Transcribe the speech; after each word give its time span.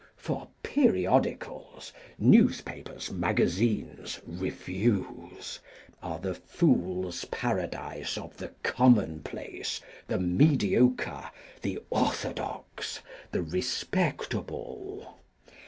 For 0.17 0.47
periodicals—newspapers, 0.63 3.11
magazines, 3.11 4.19
reviews—are 4.25 6.17
the 6.17 6.33
Fools' 6.33 7.25
Paradise 7.25 8.17
of 8.17 8.35
the 8.37 8.47
commonplace, 8.63 9.79
the 10.07 10.17
mediocre, 10.17 11.29
the 11.61 11.77
orthodox, 11.91 13.01
the 13.31 13.43
respectable. 13.43 15.19